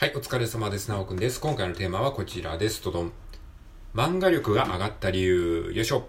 [0.00, 0.88] はい、お疲れ様です。
[0.88, 1.40] なおくんです。
[1.40, 2.84] 今回のテーマはこちらです。
[2.84, 3.12] どどん。
[3.96, 5.72] 漫画力が上がった理由。
[5.74, 6.06] よいしょ。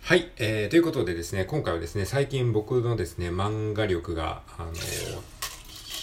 [0.00, 5.20] はい、えー、ということでですね、今回はですね、最近僕のですね、漫画力が、あのー、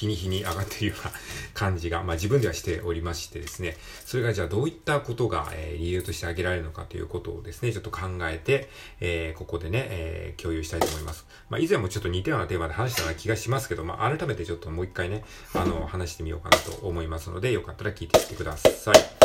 [0.01, 1.11] 日に日に上がっているような
[1.53, 8.69] 感じが、まあ自分ではしておりましてですね、それがじゃあどういったことが、えー、理由として挙げられるのかということをですね、ちょっと考えて、
[8.99, 11.25] えー、ここでね、えー、共有したいと思います。
[11.49, 15.23] まあ以前もちょっと似たようなテーマで話したような気がしますけど、まあ改めてちょっともう一回ね、
[15.53, 19.20] あの、話してみようかなと思いますので、よかったら聞いてみてください。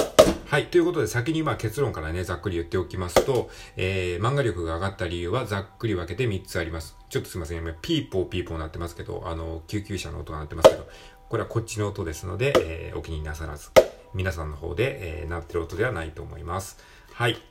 [0.48, 0.66] はい。
[0.66, 6.96] ということで、先にまあ結論からね、ざっくり言っておきますと、えー、漫画力が上がった理由はざっくり分けて3つあります。
[7.10, 7.58] ちょっとすいません。
[7.58, 10.86] 今、ピーポーピーポーなってますけど、あの、救急車の音が鳴ってますけど、
[11.28, 13.70] これはこっちの音ですので、えー、お気になさらず、
[14.14, 16.78] 皆さんの方で、えー、鳴ってる音ではないと思います。
[17.12, 17.42] はい。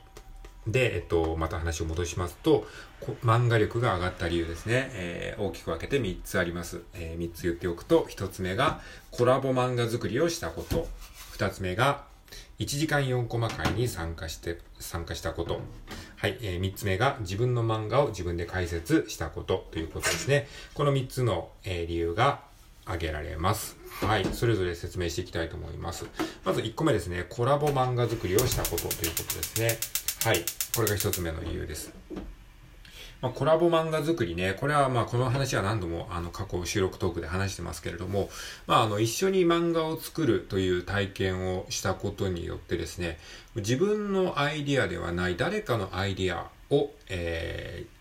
[0.66, 2.66] で、えっと、また話を戻しますと、
[3.22, 4.88] 漫画力が上がった理由ですね。
[4.94, 6.80] えー、大きく分けて3つあります。
[6.94, 10.88] えー、3つ言っておくと、1つ目がコラボ漫画作りをしたこと。
[11.36, 12.15] 2つ目が
[12.58, 15.60] 1時間4コマ会に参加して、参加したこと。
[16.16, 20.48] はい、えー、3つ目が自分の漫画を自分で解説したことということですね。
[20.74, 22.40] この3つの、えー、理由が
[22.86, 23.76] 挙げられます。
[24.00, 26.06] はい、それぞれ説明していきたいと思います。
[26.44, 29.78] まず1個目ですね、コラボ漫画作りをしたことということですね。
[30.24, 31.92] はい、これが1つ目の理由です。
[33.22, 38.28] まあ、コラボ漫画作りね、これはまあこの話は何度もあの過去収録トークで話してますけれども、
[38.66, 43.18] まああの一緒に漫画を作るという体験をしたことによってですね、
[43.54, 47.95] 自分のアイディアではない誰かのアイディアを、えー、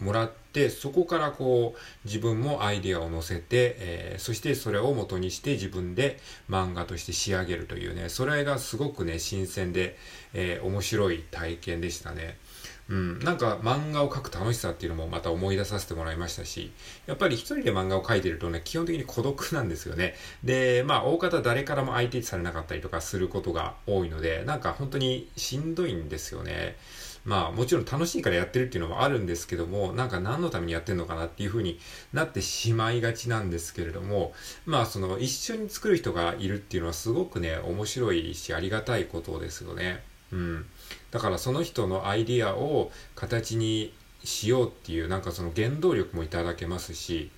[0.00, 9.96] もらって、そこからこう自分もアイデアを載せて、えー、そしてそれを元にして自分で漫画として仕上げるというね、それがすごくね、新鮮で、
[10.32, 12.38] えー、面白い体験でしたね。
[12.86, 16.70] うん、なんか漫画を描く楽しさっていうのもまた思い出させてもらいましたし、
[17.06, 20.14] やっぱり一人で漫画を描いてるとね、基本的に孤独なんですよね。
[20.42, 26.76] で、まあ大方誰からも相手されなかったりとかすることが多いので、なんか本当にしんどいんですよね。
[27.24, 31.78] まあもちろん楽しいからやってるっていうのもあるんですけども、なんか何のためにやってんのかなっていう風に
[32.12, 34.34] なってしまいがちなんですけれども、
[34.66, 40.02] まあその一緒に作る人がいるっていうのはすごくね、面白いしありがたいことですよね。
[40.32, 40.66] うん。
[41.10, 47.30] だからその人のアイディアを形にしようっていうなんかその原動力もいただけますし、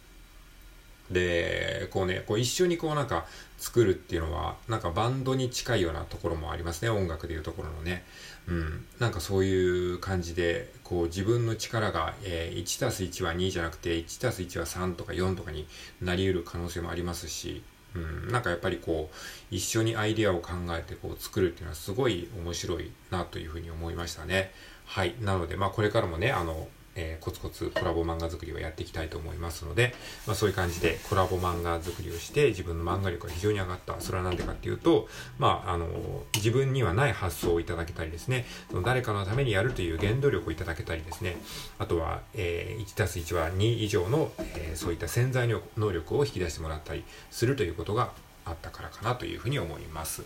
[1.10, 3.26] で、こうね、こう一緒にこうなんか
[3.58, 8.04] 作るっていうのは、なんかバンドに近いようなところもありますね、音楽でいうところのね。
[8.48, 8.86] うん。
[8.98, 15.66] なんかそういう感じで、こう自分の力が、えー、1たす1は2じゃなくて、1たす1は3とか4とかに
[16.00, 17.62] なりうる可能性もありますし、
[17.94, 24.52] うん、なんかやっぱりこう、一緒にアイデアを考えてこう作るっていうのはすごい面白いなというふうに思いましたね。
[24.84, 25.14] はい。
[25.20, 29.94] なので、まあこれからもね、あの、えー、コツコツコラボ漫画作りをやっていきたいと思いますので、
[30.26, 34.00] まあ、そういう感じでコラボ漫画作りをして自分の漫画力が非常に上がった。
[34.00, 35.08] それは何でかっていうと、
[35.38, 35.86] まあ、あの、
[36.34, 41.36] 自分にはない発想をいただけたりですね、その誰かのためにやるという原動力をいただけたりですね、
[41.78, 48.10] あとは、えー、1たす1は2以上の、えー、そういった潜在能力を引き出してもらったりするということが
[48.44, 50.22] あったからかなというふうに思います。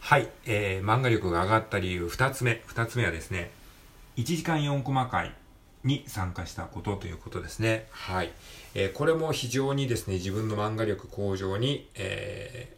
[0.00, 2.62] はい、えー、漫画力が上がった理由2つ目。
[2.68, 3.50] 2つ目はですね、
[4.16, 5.32] 1時間4コマ回
[5.86, 7.86] に参加したことということですね。
[7.90, 8.30] はい。
[8.74, 12.75] えー、これも非常にですね、自分の漫画力向上に、え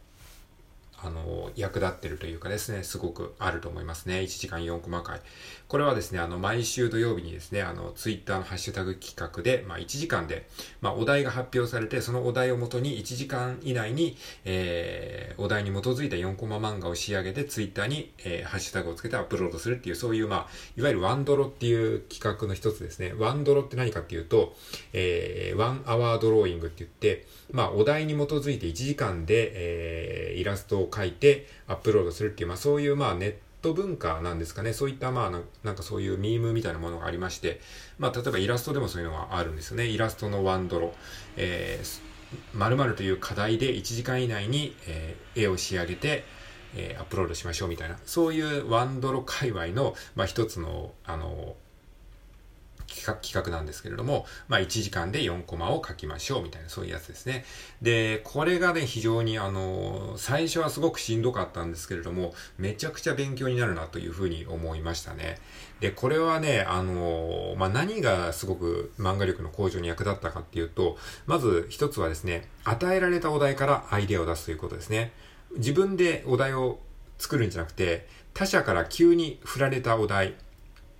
[1.03, 4.19] あの、役立ってるというかですね、すごくあると思いますね。
[4.19, 5.21] 1時間4コマ回。
[5.67, 10.47] これはですね、あの、毎週土曜日にですね、あの、ツイッターのハッシュタグ企画で、まあ、1時間で、
[10.81, 23.13] まあ、お題が発表されて、そのお題をもとに1時間以内に、えー、お題に基づいた4コマ漫画を仕上げて、ツイッターに、えー、ハッシュタグをつけてアップロードするっていう、そういう、まあ、いわゆるワンドロっていう企画の一つですね。
[23.17, 24.55] ワンドロって何かっていうと、
[24.93, 34.73] えー、ワンアワードローイングって言って、まあ、お題に基づいて1時間で、えー、イラストを書いてアップロードするっていう、まあ、そういう、まあ、ネット文化なんですかね。
[34.73, 37.59] そういった、まあな、なんかそういうミームみたいなものがありまして、
[37.97, 39.85] まあ、例えばイラストでもそういうのがあるんですよね。
[39.85, 40.93] イラストのワンドロ。
[41.37, 46.23] えー、〇〇という課題で1時間以内に、えー、絵を仕上げて、
[46.75, 51.55] えー、アップロードしましょうみたいな、そういうワンドロ界隈の、まあ、一つの、あの、
[52.89, 57.45] 企画なんですけれども、まあ1時間で4コマを書きましょうみたいなそういうやつですね。
[57.81, 65.37] で、これがね、非常にあの、最初はすごくしんどかったんですけれども、めちゃくちゃ勉強になるなというふうに思いましたね。
[65.79, 75.13] で、これはね、あの、まあ何がすごく漫画力の向上に役立ったかっていうと、まず一つはですね、与えられたお題からアイデアを出すということですね。
[75.55, 76.79] 自分でお題を
[77.17, 80.35] 作るんじゃなくて、他者から急に振られたお題、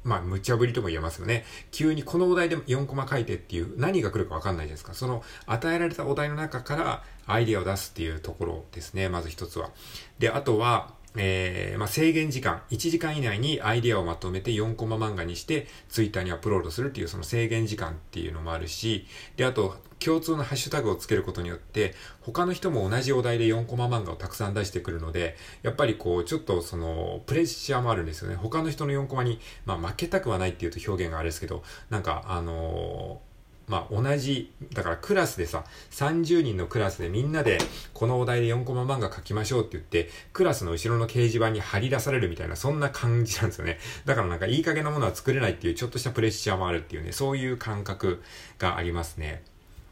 [0.04, 1.46] まあ、無茶ぶりとも言えますよね。
[1.72, 4.94] 急にこのお題で4コマ書いてっていう何が来るかわかんないじゃないですか。
[4.94, 9.10] その与えられたお題の中からアイディアを出すっていうところですね。
[9.10, 9.72] まず一つは。
[10.18, 28.36] で、あとは、えー、まあ、制限時間、1時間以内にアイディアをまとめて4コマ漫画にして、ツイッターにアップロードするっていうその制限時間っていうのもあるし、で、あと、共通のハッシュタグをつけることによって、他の人も同じお題で4コマ漫画をたくさん出してくるので、やっぱりこう、ちょっとその、プレッシャーもあるんですよね。
[28.36, 33.29] 他の人の4コマに、まあ負けたくはないっていうと表現があれですけど、なんか、あのー
[33.70, 37.60] まあ、同じ、だからクラスでさ、30人のクラスでみんなで
[37.94, 43.78] このお題で4コマ漫画書きましょうって言って、クラスの後ろの掲示板に貼り出されるみたいな、そんな感じなんですよね。
[44.06, 48.24] だからなんかいい加減なものは作れないっていうちょっとしたプレッシャーもあるっていうね、そういう感覚
[48.58, 49.44] がありますね。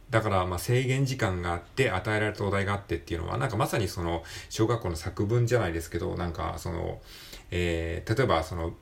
[0.09, 6.99] だから、ま制限時間があって、与えられたお題があってっていうのは、なんかまさにその、小学校の作文じゃないですけど、なんか、その、
[7.51, 8.73] えー、例えばその、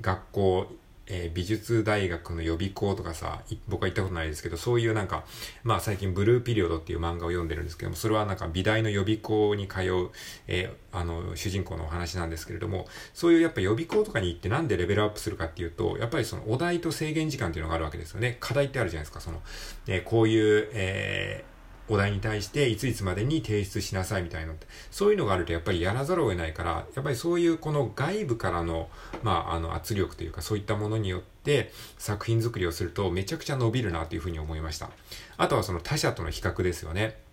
[0.00, 0.66] 学校
[1.08, 5.24] えー、美術大学の予備校とかさ、僕は行ったことないですけど、そういうなんか、
[5.62, 10.10] まあ最近ブルーピリオドっていう漫画を読んでるんですけども、それはなんか美大の予備校に通う、
[10.48, 18.36] えー、あの、主人公のお話なんですけれども、そういうやっぱ予備校とかに行ってなんでレベルアップするかっていうと、やっぱりそのお題と制限時間っていうのがあるわけですよね。
[18.40, 19.42] 課題ってあるじゃないですか、その、
[19.86, 21.55] えー、こういう、えー、
[21.88, 24.52] お題に対していついつまでに提出しなさいみたいな、
[24.90, 28.88] そういうのがあるとやっぱりやらざるを得ないから、やっぱりそういうこの外部からの、
[29.22, 34.90] まあ、あの圧力というかそういったものによって作品作りをするとめちゃくちゃ伸びるなというふうに思いました。
[35.36, 37.25] あとはその他者との比較ですよね。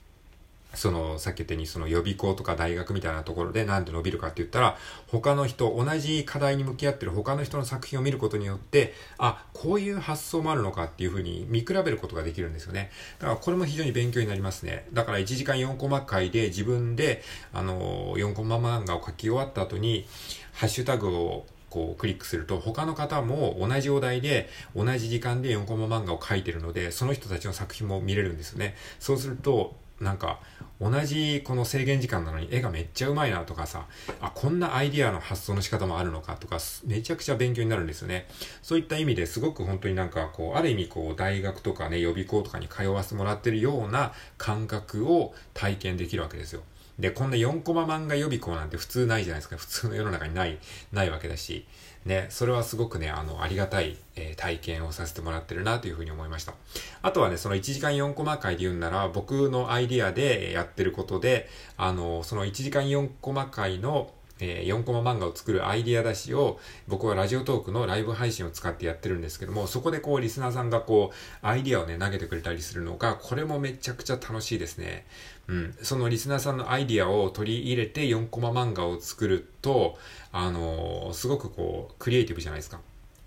[0.73, 4.77] その、さっき言ったように、その予備校とか大学みたいなところでなんで伸びるかって言ったら、
[5.07, 12.91] 他の人、同じ課題に向き合ってる他の人の作品を見ることによって、あ、こういう発想もあるのかっていうふうに見比べることができるんですよね。
[13.19, 14.87] だからこれも非常に勉強になりますね。
[14.93, 17.23] だから1時間4コマ回で自分で、
[17.53, 20.07] あの、4コマ漫画を書き終わった後に、
[20.53, 28.75] ハッシュタグをこうクリックすると他の方も同じお題で同じ時間で4コマ漫画を描いてるのでその人たちの作品も見れるんですよね。
[28.99, 30.39] そうするとなんか、
[30.79, 33.87] 同じこの制限時間なのに絵がめっちゃうまいなとかさ、
[34.21, 38.27] あ、こんなアイディアの発想の仕方もあるのかとか、めちゃくちゃ勉強になるんですよね。
[38.61, 46.63] そういった意味ですごく本当になんかこう、ある意味こう、大学とかね、予備校とかに通わせてもらってるような感覚を体験できるわけですよ。
[46.99, 49.57] で、こんな4コマ漫画予備校なんて普通ないじゃないですか。
[49.57, 50.59] 普通の世の中にない、
[50.91, 51.65] ないわけだし。
[52.05, 56.53] ね、それはすごくね、あの、ありがたい、えー、体験をさせてもらってるなというふうに思いました。
[57.01, 75.05] あとはね、その1時間4コマ回で言うんなら、僕のアイディアでやってることで、あの、その1時間4コマ回のえー、4コマ漫画を作るアイディア出しを僕はラジオトークのライブ配信を使ってやってるんですけども、そこでこうリスナーさんがこうアイディアをね投げてくれたりするのが、これもめちゃくちゃ楽しいですね。
[75.47, 75.75] うん。
[75.81, 79.97] そのリスナーさんのアイディアを取り入れて4コマ漫画を作ると、
[80.31, 82.79] あのー、すごくこうクリエイティブじゃないですか。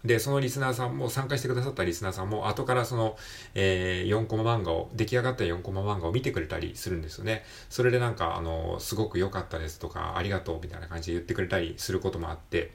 [0.06, 3.16] で、そのリスナーさんも、参加してくださったリスナーさんも、後からその、
[3.54, 7.44] えー、4コマ漫画を、出来上がった4コマ漫画を見てくれたりするんですよね。
[7.68, 12.72] それでなんか、あの、すごく良かったですとか、ありがとうみたいな感じで言ってくれたりすることもあって、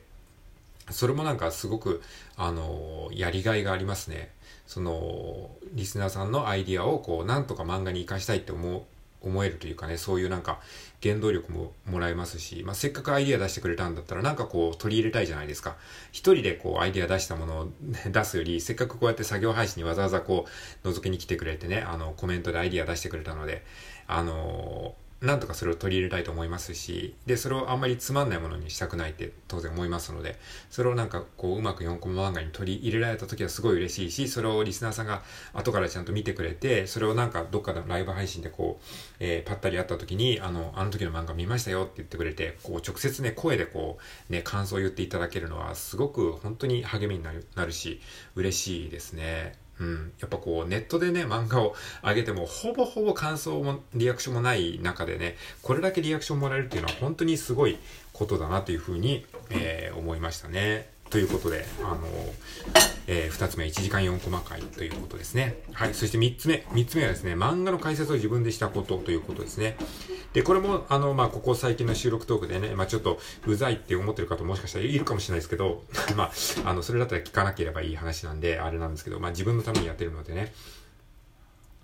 [0.90, 2.02] それもなんかすごく、
[2.36, 4.32] あの、やりがいがありますね。
[4.68, 8.84] その、リスナーさんのアイディアを、こう、なんとか漫画に活かしたいって思う、
[9.22, 10.60] 思えるというかね、そういうなんか
[11.02, 15.76] 原動力ももらえますし、まあ、せっかくアイディア出してくれたんだったらなんかこう取り入れたいじゃないですか。
[16.12, 17.70] 一人でこうアイディア出したものを
[18.12, 20.46] 出すより、せっかくこうやって作業配信にわざわざこ
[20.84, 23.64] う覗きに来てくれてね、あのコメントでアイディア出してくれたので、
[24.08, 30.40] あのなんとかそれを取り入れたいと思いますし、で、それをあんまりつまんないものにしたくないって当然思いますので、
[30.72, 35.22] それをなんかこううまく4コマ漫画に取り入れられた時はすごい嬉しいし、それをリスナーさんが
[35.54, 38.86] 後からちゃんと見てくれて、それをなんかどっかでライブ配信でこう、
[39.20, 48.02] えー、パッタリ会った時に、あの、あの時の漫画見ましたよって言ってくれて、こう直接ね、声でこう、ね、感想を言っていただけるのはすごく本当に励みになるなるし、
[48.34, 49.61] 嬉しいですね。
[49.82, 51.74] うん、やっぱこうネットでね漫画を
[52.04, 57.80] 上げてもほぼほぼ感想もリアクションもない中でねこれだけリアクションもらえるっていうのは本当にすごい
[58.14, 60.88] ことだなというふうに、えー、思いましたね。
[61.12, 62.00] ということで、あの、
[63.06, 65.58] えー、二つ目、1時間4コマ回ということですね。
[65.74, 65.94] はい。
[65.94, 66.66] そして三つ目。
[66.72, 69.76] 三つ目はですね、漫画の解説を自分でしたことということですね。
[70.32, 75.84] で、これも、あの、まあ、ここ最近の収録トークでね、まあ、ちょっと、うざいって思ってる方もしかしたらいるかもしれないですけど、
[76.16, 76.32] ま
[76.66, 80.54] あ、あの、それだったら聞かなければいい話なんで、あれなんですけど、まあ、自分のためにやってるのでね、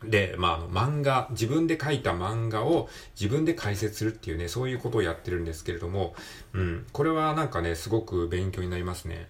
[0.04, 2.88] で、まあ、あの、漫画、自分で書いた漫画を
[3.20, 6.14] 自分で解説するっていうね、そういうことをやってるんですけれども、
[6.54, 9.28] うん、これはなんかね、すごく勉強になりますね。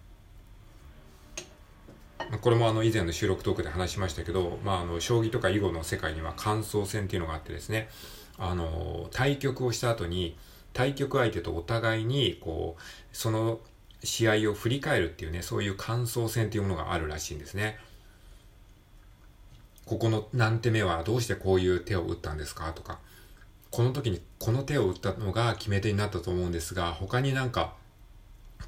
[2.41, 7.87] これもあの以前の収録トークで話しましたけど、まあ、あの将棋とか囲碁の世界には感想戦っていうのがあってですね
[8.37, 10.35] あの対局をした後に
[10.73, 12.81] 対局相手とお互いにこう
[13.15, 13.59] その
[14.03, 17.79] 試合を振り返るっていうね、そういう感想戦っていうものがあるらしいんですね。
[19.87, 22.73] ここの何手目はどうしてこういう手を打ったんですか？
[22.73, 22.99] とか、
[23.71, 27.73] この時にこの手を打ったのが決め手になったと思うんですが、他になんか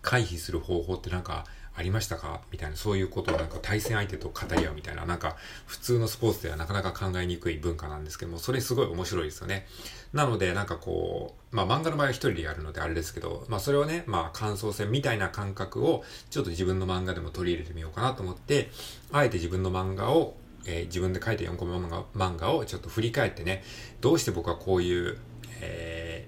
[0.01, 1.45] 回避する方法ってなんか
[1.75, 2.39] ありましたか？
[2.51, 5.35] みたいな、そういうことをなんか対戦相手と語り合うみたいな、なんか
[5.65, 9.67] 普通のスポーツではなかなか考えにくい文化なんですけども、それすごい面白いですよね。
[10.13, 18.71] なので、なんかこう、まあ漫画の場合は一人でやるのであれですけど、まあそれをね、まあ感想戦みたいな感覚をちょっと自分の漫画でも取り入れてみようかなと思って、
[19.11, 20.35] あえて自分の漫画を
[20.65, 23.63] えー、自分で書いた4コマ漫画漫画をちょっと振り返ってね、
[24.01, 25.17] どうして僕はこういう、
[25.61, 26.25] え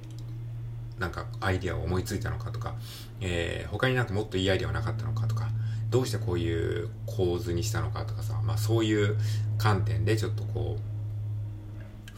[0.97, 2.75] ー、なんかアイディアを思いついたのかとか、
[3.19, 5.49] えー、他になんかもっといいアイディアはなかったのかとか、
[5.89, 9.17] どうしてこういう構図にしたのかとかさ、まあそういう
[9.57, 10.90] 観点でちょっとこう、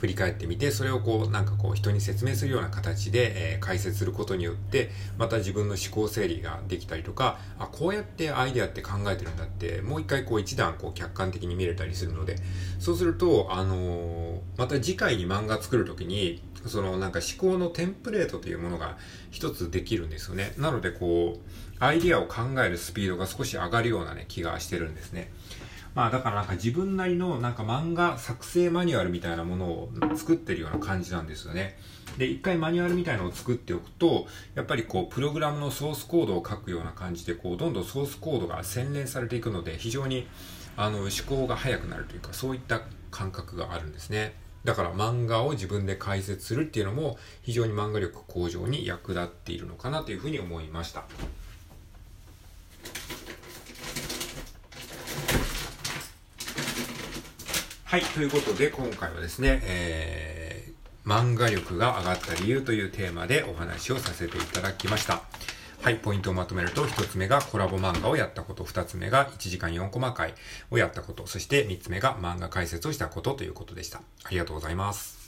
[0.03, 12.35] 振り返ってみて、それをこう、なんかこう、人に説明するような形で、えー、解説することによって、また自分の思考整理ができたりとか、あ、こうやってアイデアって考えてるんだって、もう一回こう一段こう客観的に見れたりするので、
[12.79, 18.97] そうすると、あのー、また次回に漫画作るときに、そのなんか思考のテンプレートというものが
[19.31, 20.53] 一つできるんですよね。
[20.57, 21.39] なのでこう、
[21.79, 25.31] アイディアを考えるスピードが少し上がるようなね、気がしてるんですね。
[25.95, 31.77] まあだからなんか自分なりのなんか漫画作成マニュアルみたいなものを作ってるような感じなんですよね。
[32.17, 40.27] で、一回マニュアルみたいなのを作っておくと、やっぱりこう、プログラムのソースコードを書くような感じで、こう、どんどんソースコードが洗練されていくので、非常に、
[40.77, 44.35] あの、思考が速くなるというか、そういった感覚があるんですね。
[44.63, 51.05] だから漫画を自分で解説するっていうのも、非常に漫画力向上に役立っているのかなというふうに思いました。
[57.93, 65.21] はい、ということで今回はですね、えー、漫画力が上がった理由というテーマでお話をさせていただきました。
[65.83, 70.33] はい、ポイントをまとめると、一つ目がコラボ漫画をやったこと、二つ目が1時間4コマ回
[70.71, 73.99] をやったこと、そして三つ目が漫画解説をしたことということでした。
[74.23, 75.22] ありがとうございます。